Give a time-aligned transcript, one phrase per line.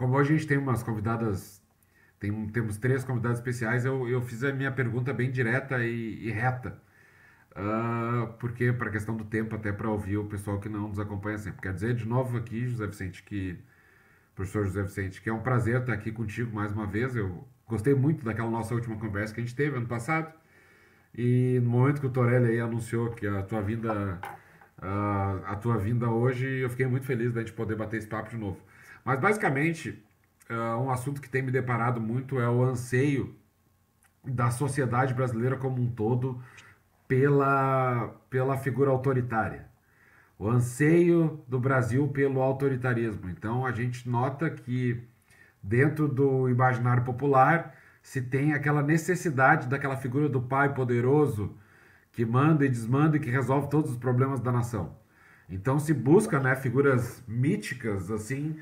[0.00, 1.62] como hoje a gente tem umas convidadas,
[2.18, 6.30] tem, temos três convidados especiais, eu, eu fiz a minha pergunta bem direta e, e
[6.30, 6.80] reta.
[7.50, 11.36] Uh, porque, para questão do tempo, até para ouvir o pessoal que não nos acompanha
[11.36, 11.60] sempre.
[11.60, 13.58] Quer dizer de novo aqui, José Vicente, que
[14.34, 17.14] professor José Vicente, que é um prazer estar aqui contigo mais uma vez.
[17.14, 20.32] Eu gostei muito daquela nossa última conversa que a gente teve ano passado.
[21.14, 24.18] E no momento que o Torelli aí anunciou que a tua vinda
[24.78, 28.30] uh, a tua vinda hoje, eu fiquei muito feliz da gente poder bater esse papo
[28.30, 28.58] de novo.
[29.10, 30.00] Mas basicamente,
[30.48, 33.34] uh, um assunto que tem me deparado muito é o anseio
[34.24, 36.40] da sociedade brasileira como um todo
[37.08, 39.66] pela, pela figura autoritária.
[40.38, 43.28] O anseio do Brasil pelo autoritarismo.
[43.30, 45.02] Então a gente nota que
[45.60, 51.56] dentro do imaginário popular se tem aquela necessidade daquela figura do pai poderoso
[52.12, 54.96] que manda e desmanda e que resolve todos os problemas da nação.
[55.48, 58.56] Então se busca, né, figuras míticas assim,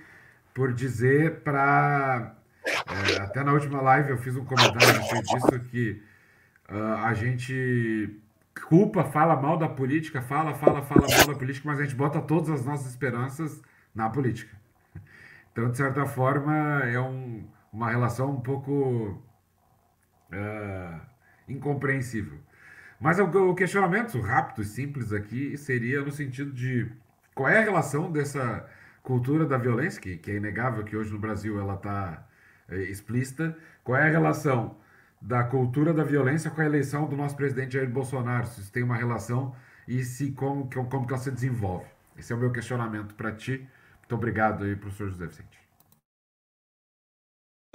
[0.58, 2.34] por dizer para
[2.66, 6.02] é, até na última live eu fiz um comentário a respeito disso que
[6.68, 8.20] uh, a gente
[8.66, 12.20] culpa, fala mal da política, fala, fala, fala mal da política, mas a gente bota
[12.20, 13.62] todas as nossas esperanças
[13.94, 14.52] na política.
[15.52, 19.22] Então, de certa forma, é um, uma relação um pouco
[20.32, 21.00] uh,
[21.48, 22.36] incompreensível.
[23.00, 26.90] Mas o, questionamento rápido e simples aqui seria no sentido de
[27.32, 28.68] qual é a relação dessa
[29.02, 32.26] cultura da violência, que, que é inegável que hoje no Brasil ela está
[32.68, 34.76] é, explícita, qual é a relação
[35.20, 38.82] da cultura da violência com a eleição do nosso presidente Jair Bolsonaro, se isso tem
[38.82, 39.54] uma relação
[39.86, 41.86] e se como, como que ela se desenvolve.
[42.16, 43.66] Esse é o meu questionamento para ti.
[44.00, 45.58] Muito obrigado aí, professor José Vicente.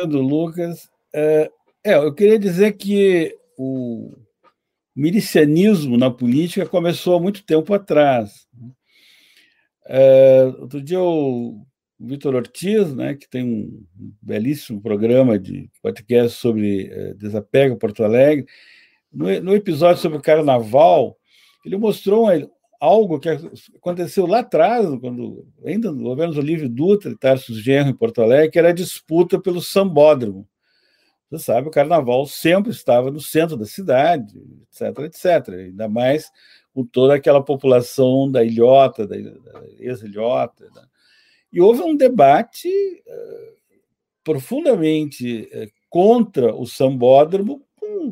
[0.01, 0.89] Lucas.
[1.13, 1.51] É,
[1.83, 4.15] é, eu queria dizer que o
[4.95, 8.47] milicianismo na política começou há muito tempo atrás.
[9.85, 11.65] É, outro dia o
[11.99, 13.85] Vitor Ortiz, né, que tem um
[14.21, 18.45] belíssimo programa de podcast sobre é, desapego Porto Alegre,
[19.11, 21.17] no, no, episódio sobre o carnaval,
[21.65, 22.27] ele mostrou
[22.79, 27.89] algo que aconteceu lá atrás, quando ainda no governo do Olívio Dutra e Tarso Genro
[27.89, 30.47] em Porto Alegre, que era a disputa pelo sambódromo.
[31.29, 34.35] Você sabe, o carnaval sempre estava no centro da cidade,
[34.69, 35.53] etc, etc.
[35.55, 36.29] Ainda mais
[36.73, 40.65] com toda aquela população da ilhota, da, da ex-ilhota.
[40.73, 40.83] Né?
[41.51, 43.53] E houve um debate uh,
[44.23, 47.61] profundamente uh, contra o sambódromo,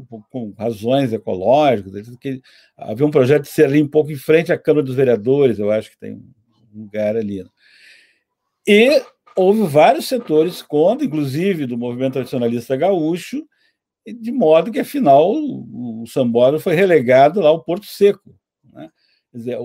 [0.08, 2.42] com, com, razões ecológicas, que
[2.78, 5.72] havia um projeto de ser ali um pouco em frente à Câmara dos Vereadores, eu
[5.72, 7.44] acho que tem um lugar ali.
[7.44, 7.50] Né?
[8.68, 9.02] E
[9.36, 13.44] houve vários setores contra, inclusive do movimento tradicionalista gaúcho,
[14.06, 18.36] de modo que, afinal, o, o Sambódromo foi relegado lá ao Porto Seco.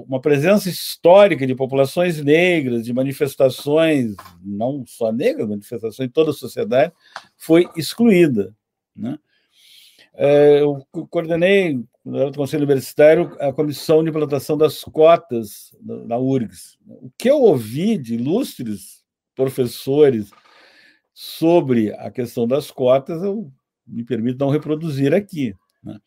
[0.06, 6.34] Uma presença histórica de populações negras, de manifestações, não só negras, manifestações em toda a
[6.34, 6.93] sociedade,
[7.37, 8.55] foi excluída.
[8.94, 9.19] Né?
[10.15, 16.78] É, eu coordenei, no Conselho Universitário, a comissão de implantação das cotas na URGS.
[16.87, 20.31] O que eu ouvi de ilustres professores
[21.12, 23.53] sobre a questão das cotas, eu
[23.87, 25.55] me permito não reproduzir aqui.
[25.82, 25.99] Né?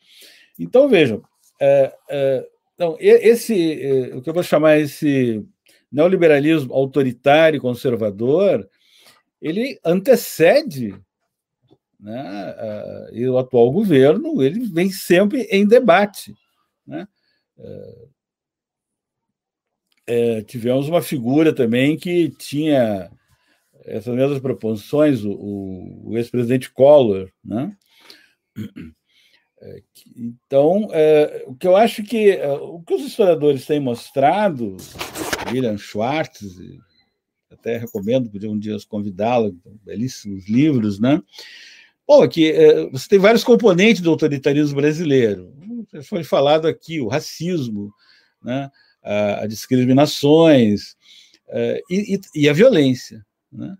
[0.57, 1.21] Então, vejam,
[1.61, 2.47] é, é,
[2.79, 5.45] então, esse, é, o que eu vou chamar esse
[5.91, 8.69] neoliberalismo autoritário conservador,
[9.41, 10.95] ele antecede
[11.99, 12.55] né,
[13.11, 16.33] e o atual governo ele vem sempre em debate.
[16.87, 17.05] Né?
[20.07, 23.11] É, tivemos uma figura também que tinha
[23.83, 25.33] essas mesmas proposições, o,
[26.05, 27.75] o ex-presidente Collor, né?
[29.61, 29.81] É,
[30.15, 34.77] então, é, o que eu acho que é, o que os historiadores têm mostrado,
[35.51, 36.41] William Schwartz,
[37.51, 41.21] até recomendo, podia um dia convidá-lo, belíssimos livros, né?
[42.07, 45.53] Bom, aqui é, você tem vários componentes do autoritarismo brasileiro.
[46.03, 47.91] Foi falado aqui o racismo,
[48.43, 48.69] né?
[49.03, 50.95] a, a discriminações
[51.47, 53.75] é, e, e a violência né?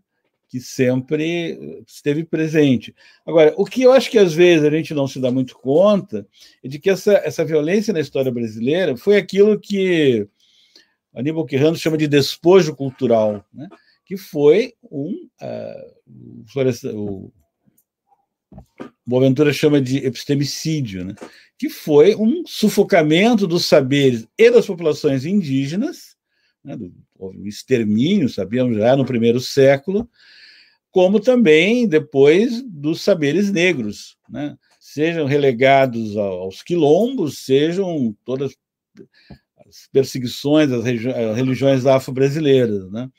[0.49, 2.93] Que sempre esteve presente.
[3.25, 6.27] Agora, o que eu acho que às vezes a gente não se dá muito conta
[6.63, 10.27] é de que essa, essa violência na história brasileira foi aquilo que
[11.13, 13.69] Aníbal Quirrano chama de despojo cultural, né?
[14.05, 15.29] que foi um.
[15.39, 17.31] Uh, o
[19.05, 21.15] Boaventura chama de epistemicídio, né?
[21.57, 26.15] que foi um sufocamento dos saberes e das populações indígenas,
[26.63, 26.75] né?
[26.75, 26.91] do,
[27.45, 30.09] extermínio, sabíamos já no primeiro século,
[30.91, 34.57] como também depois dos saberes negros, né?
[34.79, 38.55] sejam relegados aos quilombos, sejam todas
[39.67, 42.91] as perseguições às religiões afro-brasileiras.
[42.91, 43.09] Né?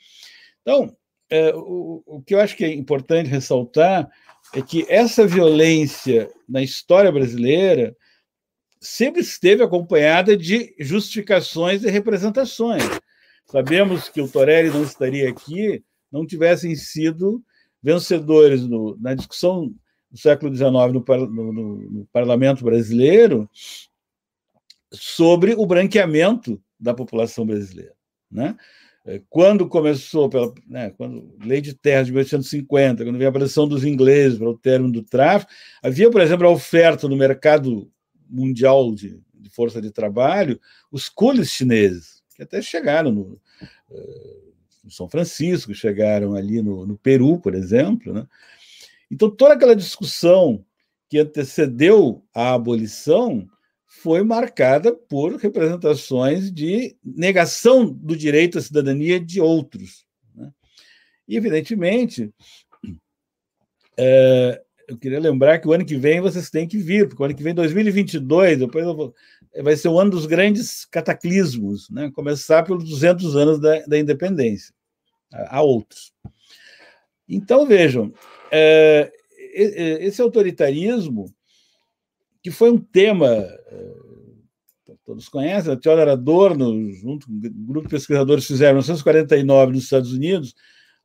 [0.61, 0.95] Então,
[1.29, 4.09] é, o, o que eu acho que é importante ressaltar
[4.53, 7.95] é que essa violência na história brasileira
[8.81, 12.83] sempre esteve acompanhada de justificações e representações.
[13.45, 17.41] Sabemos que o Torelli não estaria aqui não tivessem sido
[17.81, 19.73] vencedores no, na discussão
[20.09, 23.49] do século XIX no, no, no, parlamento brasileiro
[24.91, 27.93] sobre o branqueamento da população brasileira.
[28.29, 28.55] Né?
[29.05, 33.67] É, quando começou, pela, né, quando Lei de Terras de 1850, quando veio a abolição
[33.67, 35.51] dos ingleses para o término do tráfico,
[35.81, 37.89] havia, por exemplo, a oferta no mercado
[38.29, 40.59] mundial de, de força de trabalho,
[40.91, 43.41] os coolies chineses, que até chegaram no,
[43.89, 44.50] no
[44.89, 48.13] São Francisco, chegaram ali no, no Peru, por exemplo.
[48.13, 48.27] Né?
[49.09, 50.65] Então, toda aquela discussão
[51.09, 53.47] que antecedeu a abolição
[53.85, 60.05] foi marcada por representações de negação do direito à cidadania de outros.
[60.33, 60.49] Né?
[61.27, 62.33] E, evidentemente,
[63.97, 67.25] é, eu queria lembrar que o ano que vem vocês têm que vir, porque o
[67.25, 69.13] ano que vem, 2022, depois vou,
[69.61, 72.11] vai ser o ano dos grandes cataclismos, né?
[72.13, 74.73] começar pelos 200 anos da, da independência.
[75.31, 76.13] Há outros.
[77.27, 78.13] Então, vejam,
[78.51, 79.11] é,
[79.53, 81.33] esse autoritarismo
[82.41, 87.91] que foi um tema, eh, todos conhecem, a Theodor Adorno, junto com um grupo de
[87.91, 90.55] pesquisadores, fizeram em 1949 nos Estados Unidos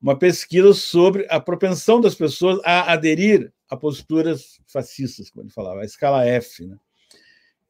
[0.00, 5.80] uma pesquisa sobre a propensão das pessoas a aderir a posturas fascistas, como ele falava,
[5.80, 6.64] a escala F.
[6.64, 6.76] Né?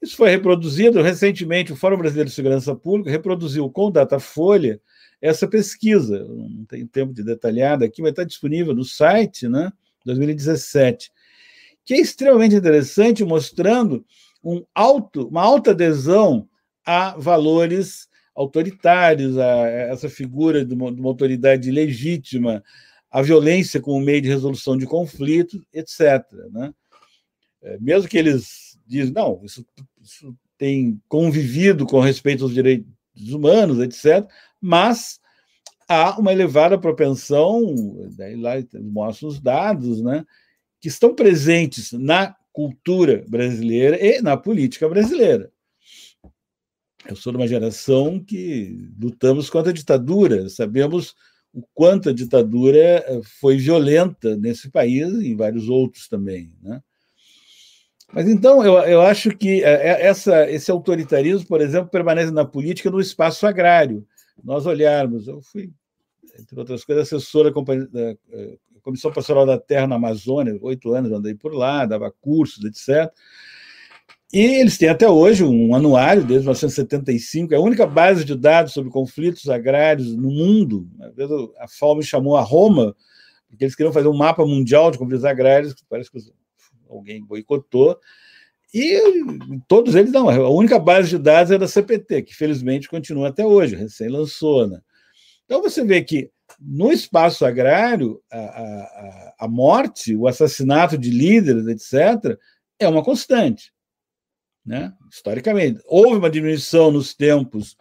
[0.03, 4.81] Isso foi reproduzido recentemente, o Fórum Brasileiro de Segurança Pública reproduziu com Datafolha
[5.21, 6.25] essa pesquisa.
[6.25, 9.73] Não tenho tempo de detalhar aqui, mas está disponível no site, né?
[10.05, 11.11] 2017
[11.87, 14.05] que é extremamente interessante, mostrando
[14.43, 16.49] um alto, uma alta adesão
[16.85, 22.63] a valores autoritários, a essa figura de uma, de uma autoridade legítima,
[23.09, 26.23] a violência como meio de resolução de conflitos, etc.
[26.51, 26.75] Né?
[27.63, 29.67] É, mesmo que eles dizem, não, isso,
[30.01, 32.87] isso tem convivido com respeito aos direitos
[33.33, 34.27] humanos, etc.,
[34.61, 35.21] mas
[35.89, 37.75] há uma elevada propensão,
[38.17, 40.25] daí lá mostram os dados, né,
[40.81, 45.51] que estão presentes na cultura brasileira e na política brasileira.
[47.09, 51.15] Eu sou de uma geração que lutamos contra a ditadura, sabemos
[51.53, 56.53] o quanto a ditadura eh, foi violenta nesse país e em vários outros também.
[56.61, 56.83] Né?
[58.13, 62.45] Mas então, eu, eu acho que eh, eh, essa, esse autoritarismo, por exemplo, permanece na
[62.45, 64.07] política no espaço agrário.
[64.43, 65.71] Nós olharmos, eu fui,
[66.39, 68.17] entre outras coisas, assessora da
[68.83, 73.13] Comissão Pastoral da Terra na Amazônia, oito anos andei por lá, dava cursos, etc.
[74.33, 78.73] E eles têm até hoje um anuário, desde 1975, é a única base de dados
[78.73, 80.89] sobre conflitos agrários no mundo.
[81.59, 82.95] A FAO me chamou a Roma,
[83.49, 86.19] porque eles queriam fazer um mapa mundial de conflitos agrários, que parece que
[86.89, 87.99] alguém boicotou.
[88.75, 89.01] E
[89.69, 90.29] todos eles não.
[90.29, 94.67] A única base de dados é da CPT, que felizmente continua até hoje, recém lançou.
[94.67, 94.81] Né?
[95.45, 96.31] Então você vê que
[96.61, 102.39] no espaço agrário, a, a, a morte, o assassinato de líderes, etc.,
[102.79, 103.73] é uma constante.
[104.65, 104.93] Né?
[105.11, 105.81] Historicamente.
[105.87, 107.77] Houve uma diminuição nos tempos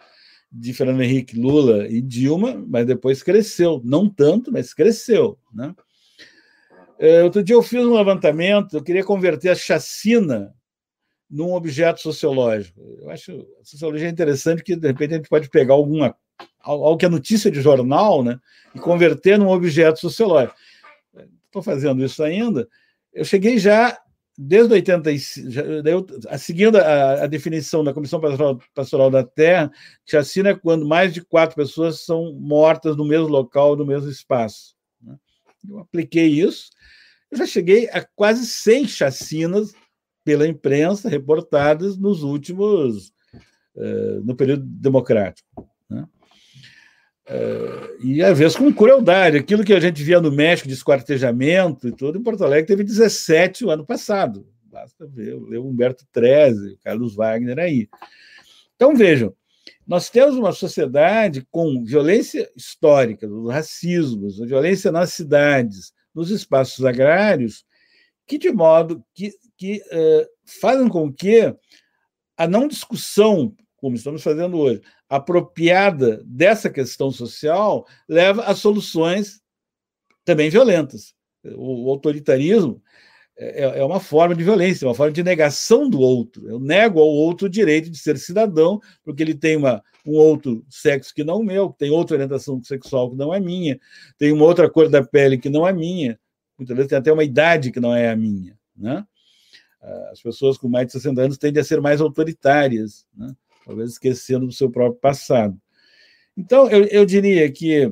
[0.51, 3.81] de Fernando Henrique Lula e Dilma, mas depois cresceu.
[3.83, 5.37] Não tanto, mas cresceu.
[5.53, 5.73] Né?
[6.97, 10.53] É, outro dia eu fiz um levantamento, eu queria converter a chacina
[11.29, 12.79] num objeto sociológico.
[13.01, 16.15] Eu acho a sociologia interessante, porque de repente a gente pode pegar alguma
[16.59, 18.39] algo que é notícia de jornal, né,
[18.73, 20.55] e converter num objeto sociológico.
[21.45, 22.67] Estou fazendo isso ainda.
[23.13, 23.97] Eu cheguei já
[24.37, 26.05] desde 85, já, eu,
[26.37, 29.71] seguindo a, a, definição da Comissão Pastoral, Pastoral, da Terra,
[30.05, 34.75] chacina é quando mais de quatro pessoas são mortas no mesmo local, no mesmo espaço.
[35.01, 35.15] Né?
[35.69, 36.69] Eu apliquei isso,
[37.35, 39.73] eu já cheguei a quase 100 chacinas
[40.23, 43.09] pela imprensa reportadas nos últimos,
[43.75, 45.47] uh, no período democrático.
[45.89, 46.07] Né?
[47.29, 49.37] Uh, e às vezes com crueldade.
[49.37, 52.83] Aquilo que a gente via no México de esquartejamento e tudo, em Porto Alegre teve
[52.83, 54.47] 17 o ano passado.
[54.63, 57.89] Basta ver, ler o Humberto Treze, Carlos Wagner aí.
[58.75, 59.33] Então vejam,
[59.85, 67.65] nós temos uma sociedade com violência histórica, do racismo, violência nas cidades, nos espaços agrários,
[68.25, 70.27] que de modo que, que uh,
[70.61, 71.53] fazem com que
[72.37, 79.41] a não discussão, como estamos fazendo hoje, apropriada dessa questão social leva a soluções
[80.23, 81.13] também violentas.
[81.43, 82.81] O, autoritarismo
[83.37, 86.47] é, é uma forma de violência, uma forma de negação do outro.
[86.47, 90.65] Eu nego ao outro o direito de ser cidadão, porque ele tem uma, um outro
[90.69, 93.79] sexo que não é o meu, tem outra orientação sexual que não é minha,
[94.17, 96.17] tem uma outra cor da pele que não é minha,
[96.57, 98.57] muitas vezes tem até uma idade que não é a minha.
[98.75, 99.05] Né?
[100.11, 103.33] As pessoas com mais de 60 anos tendem a ser mais autoritárias, né?
[103.65, 105.59] talvez esquecendo do seu próprio passado.
[106.37, 107.85] Então, eu, eu diria que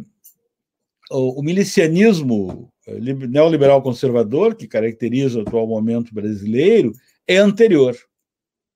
[1.11, 6.91] o, o milicianismo neoliberal conservador, que caracteriza o atual momento brasileiro,
[7.27, 7.95] é anterior.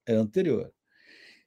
[0.06, 0.72] É anterior.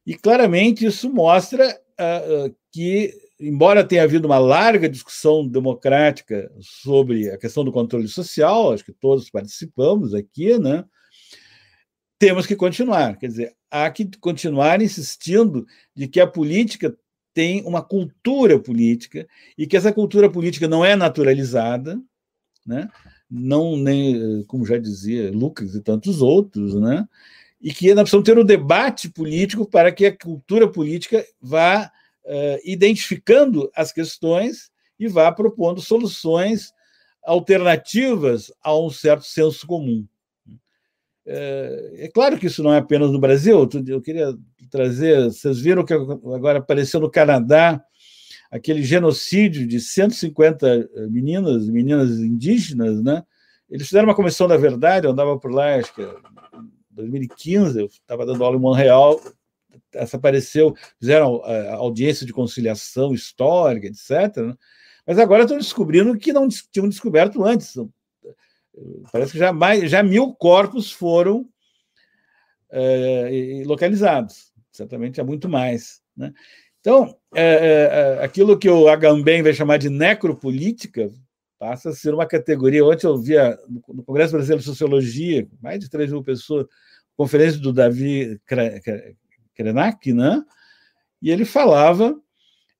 [0.06, 7.38] E claramente isso mostra uh, que, embora tenha havido uma larga discussão democrática sobre a
[7.38, 10.84] questão do controle social, acho que todos participamos aqui, né?
[12.18, 16.94] Temos que continuar, quer dizer, há que continuar insistindo de que a política
[17.32, 19.26] tem uma cultura política
[19.56, 21.98] e que essa cultura política não é naturalizada,
[22.66, 22.88] né?
[23.30, 27.06] não nem, como já dizia Lucas e tantos outros, né?
[27.60, 31.90] e que nós precisamos ter um debate político para que a cultura política vá
[32.24, 36.72] uh, identificando as questões e vá propondo soluções
[37.22, 40.06] alternativas a um certo senso comum.
[41.26, 44.34] É, é claro que isso não é apenas no Brasil, eu queria
[44.70, 47.82] trazer, vocês viram que agora apareceu no Canadá
[48.50, 53.22] aquele genocídio de 150 eh, meninas, meninas indígenas, né?
[53.68, 57.86] Eles fizeram uma comissão da verdade, eu andava por lá, acho que em 2015, eu
[57.86, 59.20] estava dando aula em Montreal,
[59.92, 64.36] essa apareceu, fizeram eh, audiência de conciliação histórica, etc.
[64.38, 64.54] Né?
[65.06, 67.76] Mas agora estão descobrindo que não tinham descoberto antes.
[69.12, 71.48] Parece que já, mais, já mil corpos foram
[72.70, 74.52] é, localizados.
[74.70, 76.00] Certamente há muito mais.
[76.16, 76.32] Né?
[76.80, 81.10] Então, é, é, é, aquilo que o Agamben vai chamar de necropolítica
[81.58, 82.84] passa a ser uma categoria.
[82.84, 86.66] Ontem eu via no Congresso Brasileiro de Sociologia, mais de 3 mil pessoas,
[87.16, 88.40] conferência do Davi
[89.54, 90.42] Krenak, né?
[91.20, 92.18] e ele falava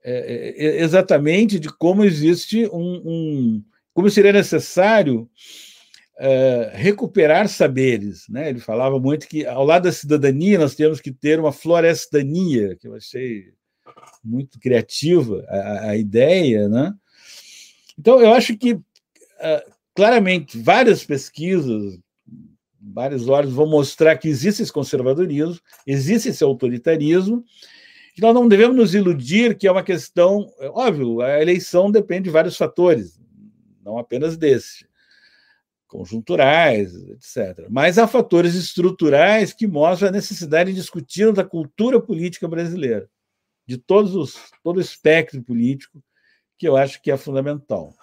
[0.03, 5.29] é, é, exatamente de como existe um, um como seria necessário
[6.19, 8.27] é, recuperar saberes.
[8.31, 8.49] Né?
[8.49, 12.89] Ele falava muito que, ao lado da cidadania, nós temos que ter uma florestania, que
[12.89, 13.53] eu achei
[14.23, 16.95] muito criativa a, a ideia, né?
[17.99, 18.83] Então, eu acho que, uh,
[19.95, 21.99] claramente, várias pesquisas,
[22.81, 27.45] vários olhos vão mostrar que existe esse conservadorismo, existe esse autoritarismo,
[28.17, 30.51] e nós não devemos nos iludir que é uma questão.
[30.71, 33.21] Óbvio, a eleição depende de vários fatores,
[33.85, 34.87] não apenas desse,
[35.87, 37.67] conjunturais, etc.
[37.69, 43.09] Mas há fatores estruturais que mostram a necessidade de discutir da cultura política brasileira
[43.71, 46.03] de todos os, todo o espectro político,
[46.59, 47.95] que eu acho que é fundamental.